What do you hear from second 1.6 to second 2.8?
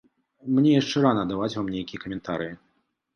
нейкія каментарыі.